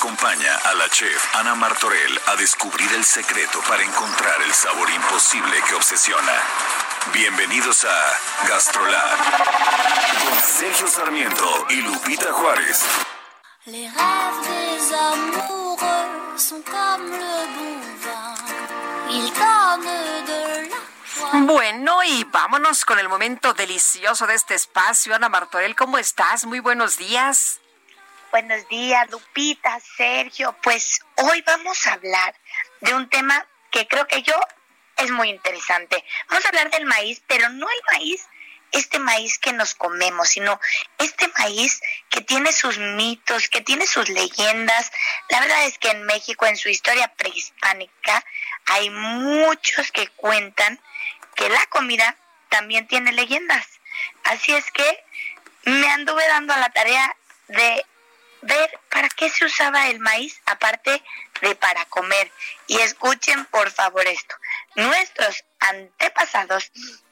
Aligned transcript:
Acompaña 0.00 0.56
a 0.64 0.72
la 0.76 0.88
chef 0.88 1.36
Ana 1.36 1.54
Martorell 1.54 2.20
a 2.28 2.36
descubrir 2.36 2.90
el 2.94 3.04
secreto 3.04 3.60
para 3.68 3.82
encontrar 3.82 4.40
el 4.40 4.54
sabor 4.54 4.88
imposible 4.88 5.62
que 5.68 5.74
obsesiona. 5.74 6.32
Bienvenidos 7.12 7.84
a 7.84 8.48
Gastrolab 8.48 9.18
con 10.24 10.40
Sergio 10.40 10.88
Sarmiento 10.88 11.66
y 11.68 11.82
Lupita 11.82 12.32
Juárez. 12.32 12.82
Les 13.66 13.90
rêves 13.90 14.40
des 14.48 14.94
amoureux 14.94 16.38
sont 16.38 16.64
comme 16.64 17.10
le 17.10 17.46
bon 17.54 17.80
vin. 18.00 18.34
Ils 19.10 19.30
donnent 19.34 20.24
de 20.24 20.70
la 20.70 20.80
joie. 21.14 21.40
Bueno, 21.42 22.02
y 22.04 22.24
vámonos 22.24 22.86
con 22.86 22.98
el 22.98 23.10
momento 23.10 23.52
delicioso 23.52 24.26
de 24.26 24.34
este 24.34 24.54
espacio. 24.54 25.14
Ana 25.14 25.28
Martorell, 25.28 25.76
¿cómo 25.76 25.98
estás? 25.98 26.46
Muy 26.46 26.60
buenos 26.60 26.96
días. 26.96 27.59
Buenos 28.30 28.68
días, 28.68 29.10
Lupita, 29.10 29.80
Sergio. 29.80 30.56
Pues 30.62 31.00
hoy 31.16 31.42
vamos 31.42 31.84
a 31.88 31.94
hablar 31.94 32.32
de 32.80 32.94
un 32.94 33.08
tema 33.08 33.44
que 33.72 33.88
creo 33.88 34.06
que 34.06 34.22
yo 34.22 34.34
es 34.98 35.10
muy 35.10 35.30
interesante. 35.30 36.04
Vamos 36.28 36.44
a 36.44 36.48
hablar 36.50 36.70
del 36.70 36.84
maíz, 36.84 37.20
pero 37.26 37.48
no 37.48 37.66
el 37.68 37.98
maíz, 37.98 38.24
este 38.70 39.00
maíz 39.00 39.40
que 39.40 39.52
nos 39.52 39.74
comemos, 39.74 40.28
sino 40.28 40.60
este 40.98 41.26
maíz 41.38 41.80
que 42.08 42.20
tiene 42.20 42.52
sus 42.52 42.78
mitos, 42.78 43.48
que 43.48 43.62
tiene 43.62 43.84
sus 43.84 44.08
leyendas. 44.08 44.92
La 45.28 45.40
verdad 45.40 45.64
es 45.64 45.78
que 45.78 45.90
en 45.90 46.04
México, 46.04 46.46
en 46.46 46.56
su 46.56 46.68
historia 46.68 47.12
prehispánica, 47.16 48.24
hay 48.66 48.90
muchos 48.90 49.90
que 49.90 50.06
cuentan 50.06 50.80
que 51.34 51.48
la 51.48 51.66
comida 51.66 52.16
también 52.48 52.86
tiene 52.86 53.10
leyendas. 53.10 53.66
Así 54.22 54.54
es 54.54 54.70
que 54.70 55.04
me 55.64 55.88
anduve 55.88 56.24
dando 56.28 56.54
a 56.54 56.58
la 56.58 56.70
tarea 56.70 57.16
de 57.48 57.84
ver 58.42 58.80
para 58.90 59.08
qué 59.08 59.30
se 59.30 59.44
usaba 59.44 59.88
el 59.88 60.00
maíz 60.00 60.40
aparte 60.46 61.02
de 61.40 61.54
para 61.54 61.84
comer. 61.86 62.30
Y 62.66 62.78
escuchen 62.80 63.44
por 63.46 63.70
favor 63.70 64.06
esto. 64.06 64.34
Nuestros 64.76 65.44
antepasados 65.60 66.70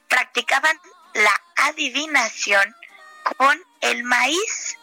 practicaban 0.08 0.78
la 1.14 1.42
adivinación 1.56 2.74
con 3.36 3.62
el 3.80 4.04
maíz. 4.04 4.76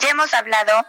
Ya 0.00 0.10
hemos 0.10 0.34
hablado 0.34 0.84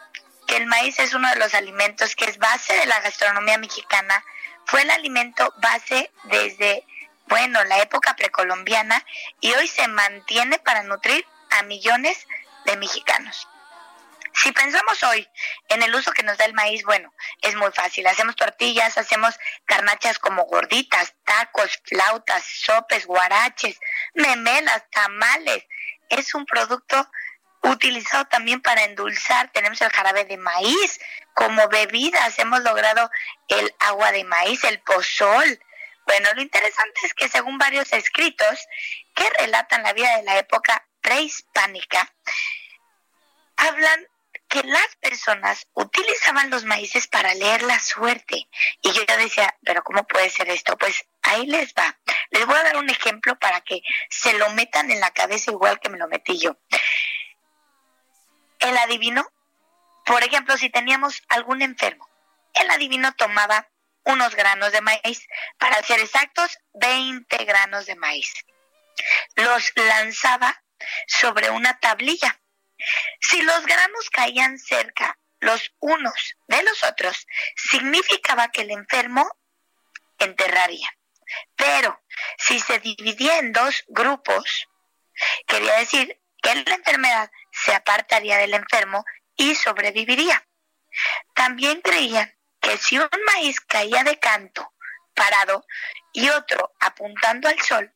que 0.48 0.58
el 0.58 0.68
maíz 0.68 1.00
es 1.00 1.14
uno 1.14 1.30
de 1.30 1.38
los 1.38 1.54
alimentos 1.54 2.16
que 2.16 2.26
es 2.26 2.38
base 2.38 2.74
de 2.74 2.86
la 2.86 3.00
gastronomía 3.02 3.58
mexicana. 3.58 4.24
Fue 4.66 4.82
el 4.82 4.92
alimento 4.92 5.54
base 5.58 6.12
desde, 6.24 6.86
bueno, 7.28 7.64
la 7.66 7.80
época 7.80 8.16
precolombiana 8.16 9.04
y 9.40 9.54
hoy 9.54 9.68
se 9.68 9.88
mantiene 9.88 10.60
para 10.60 10.84
nutrir 10.84 11.26
a 11.52 11.64
millones 11.64 12.28
de 12.66 12.78
mexicanos. 12.78 13.48
Si 14.36 14.52
pensamos 14.52 15.02
hoy 15.04 15.28
en 15.70 15.82
el 15.82 15.96
uso 15.96 16.12
que 16.12 16.24
nos 16.24 16.38
da 16.38 16.46
el 16.46 16.54
maíz, 16.54 16.84
bueno, 16.84 17.14
es 17.42 17.56
muy 17.56 17.72
fácil. 17.72 18.06
Hacemos 18.06 18.36
tortillas, 18.36 18.98
hacemos 18.98 19.40
carnachas 19.66 20.20
como 20.20 20.44
gorditas, 20.44 21.16
tacos, 21.24 21.80
flautas, 21.86 22.44
sopes, 22.44 23.06
guaraches, 23.06 23.80
memelas, 24.14 24.84
tamales. 24.92 25.66
Es 26.10 26.36
un 26.36 26.46
producto 26.46 27.10
utilizado 27.62 28.26
también 28.26 28.62
para 28.62 28.84
endulzar. 28.84 29.52
Tenemos 29.54 29.80
el 29.82 29.90
jarabe 29.90 30.26
de 30.26 30.38
maíz 30.38 31.00
como 31.34 31.68
bebidas. 31.70 32.38
Hemos 32.38 32.62
logrado 32.62 33.10
el 33.48 33.74
agua 33.80 34.12
de 34.12 34.26
maíz, 34.26 34.64
el 34.66 34.82
pozol. 34.82 35.60
Bueno, 36.06 36.30
lo 36.36 36.42
interesante 36.42 37.00
es 37.04 37.14
que 37.14 37.30
según 37.30 37.58
varios 37.58 37.92
escritos 37.94 38.68
que 39.16 39.30
relatan 39.40 39.84
la 39.84 39.94
vida 39.94 40.18
de 40.18 40.24
la 40.24 40.38
época 40.38 40.86
prehispánica, 41.02 42.14
hablan 43.56 44.08
que 44.56 44.68
las 44.70 44.96
personas 45.02 45.68
utilizaban 45.74 46.50
los 46.50 46.64
maíces 46.64 47.08
para 47.08 47.34
leer 47.34 47.62
la 47.64 47.78
suerte. 47.78 48.48
Y 48.82 48.92
yo 48.94 49.04
decía, 49.18 49.54
pero 49.66 49.84
¿cómo 49.84 50.08
puede 50.08 50.30
ser 50.30 50.50
esto? 50.50 50.78
Pues 50.78 51.06
ahí 51.24 51.46
les 51.46 51.74
va. 51.74 52.00
Les 52.30 52.46
voy 52.46 52.56
a 52.56 52.64
dar 52.64 52.78
un 52.78 52.90
ejemplo 52.90 53.38
para 53.38 53.60
que 53.60 53.82
se 54.10 54.32
lo 54.38 54.50
metan 54.52 54.92
en 54.92 55.02
la 55.02 55.12
cabeza 55.12 55.52
igual 55.52 55.82
que 55.82 55.90
me 55.90 55.98
lo 55.98 56.08
metí 56.08 56.38
yo. 56.38 56.58
El 58.60 58.78
adivino, 58.78 59.28
por 60.06 60.24
ejemplo, 60.24 60.56
si 60.56 60.70
teníamos 60.70 61.22
algún 61.28 61.62
enfermo, 61.62 62.08
el 62.54 62.70
adivino 62.70 63.14
tomaba 63.16 63.70
unos 64.06 64.36
granos 64.36 64.72
de 64.72 64.80
maíz, 64.80 65.28
para 65.58 65.84
ser 65.84 66.00
exactos, 66.00 66.58
20 66.76 67.44
granos 67.44 67.88
de 67.88 67.96
maíz. 67.96 68.34
Los 69.36 69.74
lanzaba 69.76 70.64
sobre 71.08 71.50
una 71.50 71.78
tablilla 71.80 72.40
si 73.36 73.42
los 73.42 73.66
granos 73.66 74.10
caían 74.12 74.58
cerca 74.58 75.20
los 75.42 75.74
unos 75.80 76.38
de 76.48 76.64
los 76.64 76.84
otros, 76.86 77.28
significaba 77.58 78.50
que 78.50 78.62
el 78.62 78.72
enfermo 78.72 79.30
enterraría. 80.20 80.90
Pero 81.58 82.02
si 82.38 82.60
se 82.62 82.80
dividía 82.80 83.40
en 83.40 83.52
dos 83.52 83.84
grupos, 83.88 84.70
quería 85.48 85.76
decir 85.80 86.18
que 86.42 86.56
la 86.56 86.76
enfermedad 86.76 87.30
se 87.52 87.76
apartaría 87.76 88.38
del 88.38 88.54
enfermo 88.54 89.04
y 89.36 89.54
sobreviviría. 89.56 90.48
También 91.34 91.82
creían 91.82 92.34
que 92.62 92.78
si 92.78 92.98
un 92.98 93.10
maíz 93.34 93.60
caía 93.60 94.06
de 94.06 94.18
canto, 94.18 94.74
parado, 95.14 95.66
y 96.14 96.30
otro 96.30 96.74
apuntando 96.80 97.50
al 97.50 97.60
sol, 97.60 97.94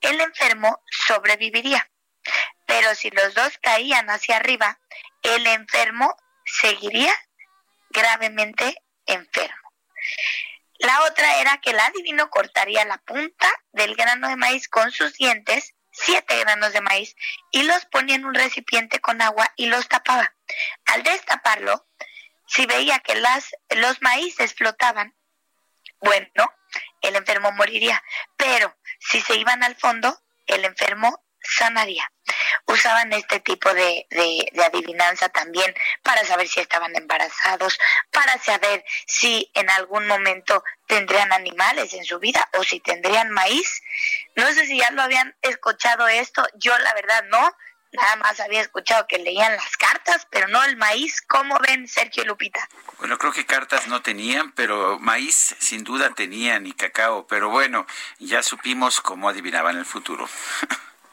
el 0.00 0.18
enfermo 0.20 0.82
sobreviviría. 0.90 1.90
Pero 2.68 2.94
si 2.94 3.10
los 3.10 3.32
dos 3.32 3.56
caían 3.62 4.10
hacia 4.10 4.36
arriba, 4.36 4.78
el 5.22 5.46
enfermo 5.46 6.14
seguiría 6.44 7.14
gravemente 7.88 8.76
enfermo. 9.06 9.72
La 10.78 11.02
otra 11.04 11.40
era 11.40 11.58
que 11.62 11.70
el 11.70 11.80
adivino 11.80 12.28
cortaría 12.28 12.84
la 12.84 12.98
punta 12.98 13.50
del 13.72 13.96
grano 13.96 14.28
de 14.28 14.36
maíz 14.36 14.68
con 14.68 14.92
sus 14.92 15.14
dientes, 15.14 15.74
siete 15.92 16.38
granos 16.40 16.74
de 16.74 16.82
maíz, 16.82 17.16
y 17.50 17.62
los 17.62 17.86
ponía 17.86 18.16
en 18.16 18.26
un 18.26 18.34
recipiente 18.34 19.00
con 19.00 19.22
agua 19.22 19.50
y 19.56 19.66
los 19.66 19.88
tapaba. 19.88 20.36
Al 20.84 21.02
destaparlo, 21.02 21.88
si 22.46 22.66
veía 22.66 22.98
que 22.98 23.14
las, 23.14 23.56
los 23.70 24.02
maíces 24.02 24.54
flotaban, 24.54 25.16
bueno, 26.00 26.52
el 27.00 27.16
enfermo 27.16 27.50
moriría. 27.52 28.04
Pero 28.36 28.76
si 29.00 29.22
se 29.22 29.36
iban 29.36 29.64
al 29.64 29.74
fondo, 29.74 30.22
el 30.46 30.66
enfermo 30.66 31.24
sanaría. 31.40 32.12
Usaban 32.68 33.12
este 33.14 33.40
tipo 33.40 33.72
de, 33.72 34.06
de, 34.10 34.62
adivinanza 34.62 35.30
también 35.30 35.74
para 36.02 36.24
saber 36.24 36.46
si 36.48 36.60
estaban 36.60 36.94
embarazados, 36.94 37.78
para 38.10 38.38
saber 38.38 38.84
si 39.06 39.50
en 39.54 39.70
algún 39.70 40.06
momento 40.06 40.62
tendrían 40.86 41.32
animales 41.32 41.94
en 41.94 42.04
su 42.04 42.18
vida 42.18 42.46
o 42.58 42.62
si 42.62 42.80
tendrían 42.80 43.30
maíz. 43.30 43.82
No 44.36 44.46
sé 44.52 44.66
si 44.66 44.78
ya 44.78 44.90
lo 44.90 45.02
habían 45.02 45.34
escuchado 45.42 46.08
esto, 46.08 46.46
yo 46.56 46.78
la 46.78 46.92
verdad 46.92 47.24
no, 47.30 47.56
nada 47.92 48.16
más 48.16 48.40
había 48.40 48.60
escuchado 48.60 49.06
que 49.06 49.18
leían 49.18 49.56
las 49.56 49.76
cartas, 49.76 50.26
pero 50.30 50.48
no 50.48 50.62
el 50.64 50.76
maíz. 50.76 51.22
¿Cómo 51.22 51.58
ven, 51.60 51.88
Sergio 51.88 52.22
y 52.22 52.26
Lupita? 52.26 52.68
Bueno, 52.98 53.16
creo 53.18 53.32
que 53.32 53.46
cartas 53.46 53.86
no 53.86 54.02
tenían, 54.02 54.52
pero 54.52 54.98
maíz 54.98 55.56
sin 55.58 55.84
duda 55.84 56.10
tenían 56.14 56.66
y 56.66 56.72
cacao. 56.72 57.26
Pero 57.26 57.48
bueno, 57.48 57.86
ya 58.18 58.42
supimos 58.42 59.00
cómo 59.00 59.28
adivinaban 59.28 59.78
el 59.78 59.86
futuro. 59.86 60.28